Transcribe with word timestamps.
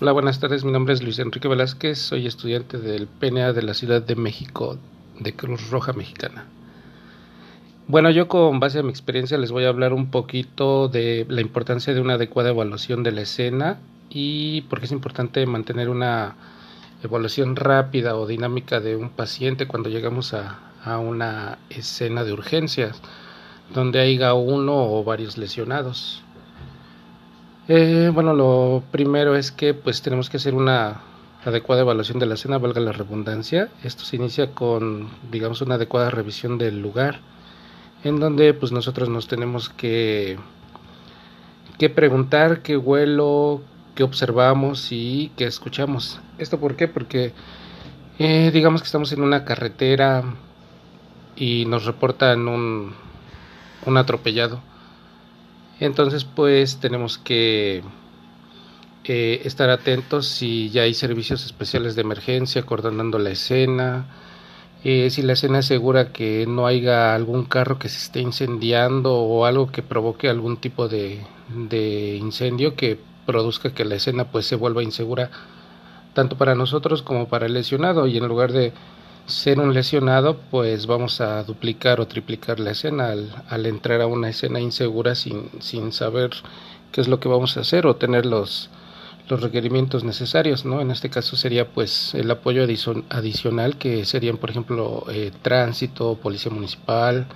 Hola, 0.00 0.10
buenas 0.10 0.40
tardes. 0.40 0.64
Mi 0.64 0.72
nombre 0.72 0.92
es 0.92 1.04
Luis 1.04 1.20
Enrique 1.20 1.46
Velázquez. 1.46 2.00
Soy 2.00 2.26
estudiante 2.26 2.78
del 2.78 3.06
PNA 3.06 3.52
de 3.52 3.62
la 3.62 3.74
Ciudad 3.74 4.02
de 4.02 4.16
México, 4.16 4.76
de 5.20 5.36
Cruz 5.36 5.70
Roja 5.70 5.92
Mexicana. 5.92 6.46
Bueno, 7.86 8.10
yo 8.10 8.26
con 8.26 8.58
base 8.58 8.80
a 8.80 8.82
mi 8.82 8.90
experiencia 8.90 9.38
les 9.38 9.52
voy 9.52 9.66
a 9.66 9.68
hablar 9.68 9.92
un 9.92 10.10
poquito 10.10 10.88
de 10.88 11.26
la 11.28 11.42
importancia 11.42 11.94
de 11.94 12.00
una 12.00 12.14
adecuada 12.14 12.50
evaluación 12.50 13.04
de 13.04 13.12
la 13.12 13.20
escena 13.20 13.78
y 14.10 14.62
por 14.62 14.80
qué 14.80 14.86
es 14.86 14.92
importante 14.92 15.46
mantener 15.46 15.88
una 15.88 16.34
evaluación 17.04 17.54
rápida 17.54 18.16
o 18.16 18.26
dinámica 18.26 18.80
de 18.80 18.96
un 18.96 19.10
paciente 19.10 19.68
cuando 19.68 19.90
llegamos 19.90 20.34
a, 20.34 20.58
a 20.84 20.98
una 20.98 21.58
escena 21.70 22.24
de 22.24 22.32
urgencias 22.32 23.00
donde 23.72 24.00
haya 24.00 24.34
uno 24.34 24.74
o 24.74 25.04
varios 25.04 25.38
lesionados. 25.38 26.23
Eh, 27.66 28.10
bueno, 28.12 28.34
lo 28.34 28.82
primero 28.90 29.36
es 29.36 29.50
que 29.50 29.72
pues 29.72 30.02
tenemos 30.02 30.28
que 30.28 30.36
hacer 30.36 30.54
una 30.54 31.00
adecuada 31.46 31.80
evaluación 31.80 32.18
de 32.18 32.26
la 32.26 32.34
escena, 32.34 32.58
valga 32.58 32.80
la 32.80 32.92
redundancia. 32.92 33.70
Esto 33.82 34.04
se 34.04 34.16
inicia 34.16 34.50
con, 34.52 35.08
digamos, 35.30 35.62
una 35.62 35.76
adecuada 35.76 36.10
revisión 36.10 36.58
del 36.58 36.82
lugar, 36.82 37.20
en 38.04 38.20
donde 38.20 38.52
pues 38.52 38.70
nosotros 38.70 39.08
nos 39.08 39.28
tenemos 39.28 39.70
que, 39.70 40.38
que 41.78 41.88
preguntar 41.88 42.60
qué 42.60 42.76
vuelo, 42.76 43.62
qué 43.94 44.02
observamos 44.02 44.92
y 44.92 45.32
qué 45.38 45.46
escuchamos. 45.46 46.20
¿Esto 46.36 46.60
por 46.60 46.76
qué? 46.76 46.86
Porque 46.86 47.32
eh, 48.18 48.50
digamos 48.52 48.82
que 48.82 48.86
estamos 48.86 49.10
en 49.12 49.22
una 49.22 49.46
carretera 49.46 50.22
y 51.34 51.64
nos 51.64 51.86
reportan 51.86 52.46
un, 52.46 52.92
un 53.86 53.96
atropellado 53.96 54.60
entonces 55.80 56.24
pues 56.24 56.78
tenemos 56.78 57.18
que 57.18 57.82
eh, 59.04 59.42
estar 59.44 59.70
atentos 59.70 60.26
si 60.28 60.70
ya 60.70 60.82
hay 60.82 60.94
servicios 60.94 61.44
especiales 61.44 61.94
de 61.94 62.02
emergencia 62.02 62.62
coordinando 62.62 63.18
la 63.18 63.30
escena, 63.30 64.06
eh, 64.84 65.10
si 65.10 65.22
la 65.22 65.34
escena 65.34 65.58
asegura 65.58 66.12
que 66.12 66.46
no 66.46 66.66
haya 66.66 67.14
algún 67.14 67.44
carro 67.44 67.78
que 67.78 67.88
se 67.88 67.98
esté 67.98 68.20
incendiando 68.20 69.14
o 69.14 69.46
algo 69.46 69.70
que 69.72 69.82
provoque 69.82 70.28
algún 70.28 70.58
tipo 70.58 70.88
de, 70.88 71.20
de 71.48 72.16
incendio 72.16 72.76
que 72.76 72.98
produzca 73.26 73.72
que 73.72 73.84
la 73.84 73.96
escena 73.96 74.24
pues 74.30 74.46
se 74.46 74.56
vuelva 74.56 74.82
insegura 74.82 75.30
tanto 76.14 76.36
para 76.38 76.54
nosotros 76.54 77.02
como 77.02 77.28
para 77.28 77.46
el 77.46 77.54
lesionado. 77.54 78.06
Y 78.06 78.16
en 78.16 78.26
lugar 78.26 78.52
de 78.52 78.72
ser 79.26 79.58
un 79.58 79.72
lesionado, 79.72 80.38
pues 80.50 80.86
vamos 80.86 81.20
a 81.20 81.42
duplicar 81.44 82.00
o 82.00 82.06
triplicar 82.06 82.60
la 82.60 82.72
escena 82.72 83.14
al, 83.48 83.66
entrar 83.66 84.00
a 84.00 84.06
una 84.06 84.28
escena 84.28 84.60
insegura 84.60 85.14
sin, 85.14 85.50
sin, 85.60 85.92
saber 85.92 86.30
qué 86.92 87.00
es 87.00 87.08
lo 87.08 87.20
que 87.20 87.28
vamos 87.28 87.56
a 87.56 87.60
hacer 87.60 87.86
o 87.86 87.96
tener 87.96 88.26
los, 88.26 88.70
los 89.28 89.40
requerimientos 89.40 90.04
necesarios, 90.04 90.64
¿no? 90.64 90.80
En 90.80 90.90
este 90.90 91.08
caso 91.08 91.36
sería 91.36 91.68
pues 91.68 92.14
el 92.14 92.30
apoyo 92.30 92.64
adicional 92.64 93.78
que 93.78 94.04
serían, 94.04 94.36
por 94.36 94.50
ejemplo, 94.50 95.04
eh, 95.10 95.32
tránsito, 95.42 96.16
policía 96.16 96.52
municipal, 96.52 97.26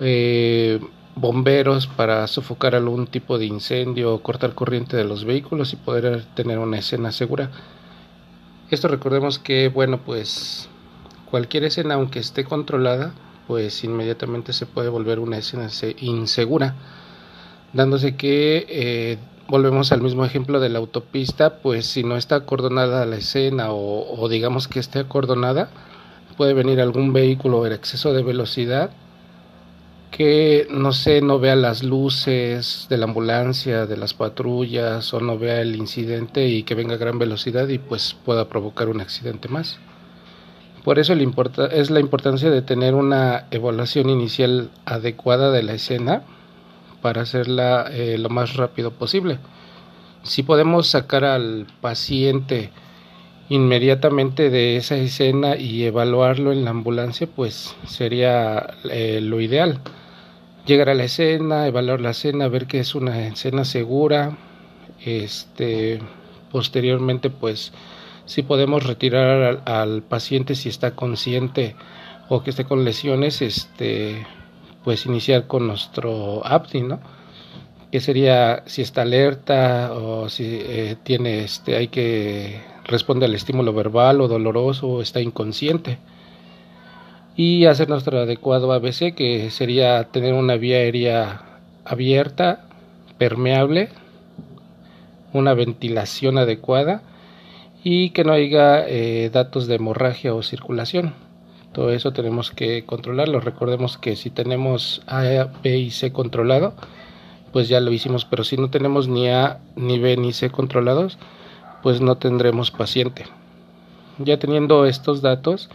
eh, 0.00 0.80
bomberos 1.14 1.86
para 1.86 2.26
sofocar 2.26 2.74
algún 2.74 3.06
tipo 3.06 3.36
de 3.38 3.44
incendio 3.44 4.14
o 4.14 4.22
cortar 4.22 4.54
corriente 4.54 4.96
de 4.96 5.04
los 5.04 5.24
vehículos 5.24 5.74
y 5.74 5.76
poder 5.76 6.24
tener 6.34 6.58
una 6.58 6.78
escena 6.78 7.12
segura. 7.12 7.50
Esto 8.70 8.88
recordemos 8.88 9.38
que, 9.38 9.68
bueno, 9.68 10.00
pues 10.04 10.69
cualquier 11.30 11.64
escena, 11.64 11.94
aunque 11.94 12.18
esté 12.18 12.44
controlada, 12.44 13.14
pues 13.46 13.82
inmediatamente 13.84 14.52
se 14.52 14.66
puede 14.66 14.88
volver 14.88 15.18
una 15.18 15.38
escena 15.38 15.68
insegura, 15.98 16.74
dándose 17.72 18.16
que 18.16 18.66
eh, 18.68 19.18
volvemos 19.48 19.90
al 19.90 20.00
mismo 20.00 20.24
ejemplo 20.24 20.60
de 20.60 20.68
la 20.68 20.78
autopista, 20.78 21.58
pues 21.58 21.86
si 21.86 22.04
no 22.04 22.16
está 22.16 22.36
acordonada 22.36 23.04
la 23.06 23.16
escena 23.16 23.72
o, 23.72 24.28
digamos 24.28 24.68
que 24.68 24.78
esté 24.78 25.00
acordonada, 25.00 25.70
puede 26.36 26.54
venir 26.54 26.80
algún 26.80 27.12
vehículo 27.12 27.66
en 27.66 27.72
exceso 27.72 28.12
de 28.12 28.22
velocidad 28.22 28.90
que 30.10 30.66
no 30.70 30.92
sé, 30.92 31.20
no 31.20 31.38
vea 31.38 31.56
las 31.56 31.82
luces 31.82 32.86
de 32.88 32.98
la 32.98 33.06
ambulancia, 33.06 33.86
de 33.86 33.96
las 33.96 34.14
patrullas 34.14 35.12
o 35.14 35.20
no 35.20 35.38
vea 35.38 35.60
el 35.60 35.76
incidente 35.76 36.46
y 36.46 36.62
que 36.64 36.74
venga 36.74 36.94
a 36.94 36.98
gran 36.98 37.18
velocidad 37.18 37.68
y 37.68 37.78
pues 37.78 38.16
pueda 38.24 38.48
provocar 38.48 38.88
un 38.88 39.00
accidente 39.00 39.48
más. 39.48 39.78
Por 40.84 40.98
eso 40.98 41.12
es 41.12 41.90
la 41.90 42.00
importancia 42.00 42.50
de 42.50 42.62
tener 42.62 42.94
una 42.94 43.46
evaluación 43.50 44.08
inicial 44.08 44.70
adecuada 44.86 45.50
de 45.50 45.62
la 45.62 45.74
escena 45.74 46.22
para 47.02 47.22
hacerla 47.22 47.86
eh, 47.90 48.16
lo 48.18 48.28
más 48.30 48.56
rápido 48.56 48.90
posible. 48.90 49.38
Si 50.22 50.42
podemos 50.42 50.86
sacar 50.88 51.24
al 51.24 51.66
paciente 51.80 52.70
inmediatamente 53.48 54.48
de 54.48 54.76
esa 54.76 54.96
escena 54.96 55.56
y 55.56 55.84
evaluarlo 55.84 56.52
en 56.52 56.64
la 56.64 56.70
ambulancia, 56.70 57.26
pues 57.26 57.74
sería 57.86 58.74
eh, 58.84 59.20
lo 59.22 59.40
ideal 59.40 59.80
llegar 60.66 60.88
a 60.88 60.94
la 60.94 61.04
escena, 61.04 61.66
evaluar 61.66 62.00
la 62.00 62.10
escena, 62.10 62.48
ver 62.48 62.66
que 62.66 62.80
es 62.80 62.94
una 62.94 63.26
escena 63.26 63.64
segura, 63.64 64.36
este, 65.04 66.00
posteriormente 66.52 67.30
pues 67.30 67.72
si 68.30 68.44
podemos 68.44 68.86
retirar 68.86 69.60
al, 69.64 70.02
paciente 70.02 70.54
si 70.54 70.68
está 70.68 70.92
consciente 70.92 71.74
o 72.28 72.44
que 72.44 72.50
esté 72.50 72.64
con 72.64 72.84
lesiones, 72.84 73.42
este, 73.42 74.24
pues 74.84 75.04
iniciar 75.04 75.48
con 75.48 75.66
nuestro 75.66 76.46
APTI, 76.46 76.82
¿no? 76.82 77.00
Que 77.90 77.98
sería 77.98 78.62
si 78.66 78.82
está 78.82 79.02
alerta 79.02 79.92
o 79.94 80.28
si 80.28 80.44
eh, 80.46 80.96
tiene, 81.02 81.42
este, 81.42 81.74
hay 81.74 81.88
que 81.88 82.60
responde 82.84 83.26
al 83.26 83.34
estímulo 83.34 83.72
verbal 83.72 84.20
o 84.20 84.28
doloroso 84.28 84.86
o 84.86 85.02
está 85.02 85.20
inconsciente 85.20 85.98
y 87.34 87.64
hacer 87.64 87.88
nuestro 87.88 88.20
adecuado 88.20 88.72
ABC 88.72 89.12
que 89.12 89.50
sería 89.50 90.04
tener 90.04 90.34
una 90.34 90.54
vía 90.54 90.76
aérea 90.76 91.42
abierta, 91.84 92.68
permeable, 93.18 93.88
una 95.32 95.52
ventilación 95.54 96.38
adecuada 96.38 97.02
y 97.82 98.10
que 98.10 98.24
no 98.24 98.32
haya 98.32 98.86
eh, 98.86 99.30
datos 99.32 99.66
de 99.66 99.76
hemorragia 99.76 100.34
o 100.34 100.42
circulación. 100.42 101.14
Todo 101.72 101.90
eso 101.90 102.12
tenemos 102.12 102.50
que 102.50 102.84
controlarlo. 102.84 103.40
Recordemos 103.40 103.96
que 103.96 104.16
si 104.16 104.30
tenemos 104.30 105.02
A, 105.06 105.48
B 105.62 105.78
y 105.78 105.90
C 105.90 106.12
controlado, 106.12 106.74
pues 107.52 107.68
ya 107.68 107.80
lo 107.80 107.92
hicimos, 107.92 108.24
pero 108.24 108.44
si 108.44 108.56
no 108.56 108.70
tenemos 108.70 109.08
ni 109.08 109.28
A, 109.28 109.60
ni 109.76 109.98
B, 109.98 110.16
ni 110.16 110.32
C 110.32 110.50
controlados, 110.50 111.18
pues 111.82 112.00
no 112.00 112.16
tendremos 112.16 112.70
paciente. 112.70 113.24
Ya 114.18 114.38
teniendo 114.38 114.84
estos 114.84 115.22
datos, 115.22 115.70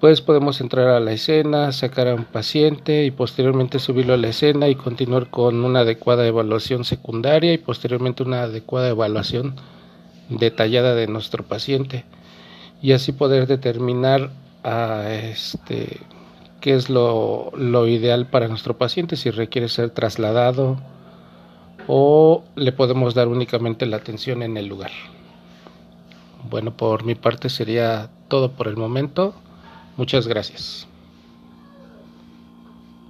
pues 0.00 0.20
podemos 0.20 0.60
entrar 0.60 0.88
a 0.88 1.00
la 1.00 1.12
escena, 1.12 1.72
sacar 1.72 2.08
a 2.08 2.14
un 2.14 2.24
paciente 2.24 3.04
y 3.04 3.10
posteriormente 3.10 3.78
subirlo 3.78 4.14
a 4.14 4.18
la 4.18 4.28
escena 4.28 4.68
y 4.68 4.74
continuar 4.74 5.30
con 5.30 5.64
una 5.64 5.80
adecuada 5.80 6.26
evaluación 6.26 6.84
secundaria 6.84 7.52
y 7.52 7.58
posteriormente 7.58 8.22
una 8.22 8.42
adecuada 8.42 8.88
evaluación 8.88 9.56
detallada 10.28 10.94
de 10.94 11.06
nuestro 11.06 11.44
paciente 11.44 12.04
y 12.82 12.92
así 12.92 13.12
poder 13.12 13.46
determinar 13.46 14.30
a 14.62 15.12
este 15.12 16.00
qué 16.60 16.74
es 16.74 16.90
lo, 16.90 17.52
lo 17.56 17.86
ideal 17.86 18.26
para 18.26 18.48
nuestro 18.48 18.76
paciente, 18.76 19.16
si 19.16 19.30
requiere 19.30 19.68
ser 19.68 19.90
trasladado 19.90 20.78
o 21.86 22.42
le 22.56 22.72
podemos 22.72 23.14
dar 23.14 23.28
únicamente 23.28 23.86
la 23.86 23.98
atención 23.98 24.42
en 24.42 24.56
el 24.56 24.66
lugar. 24.66 24.90
Bueno, 26.50 26.76
por 26.76 27.04
mi 27.04 27.14
parte 27.14 27.48
sería 27.48 28.10
todo 28.28 28.52
por 28.52 28.68
el 28.68 28.76
momento. 28.76 29.34
Muchas 29.96 30.26
gracias. 30.26 30.88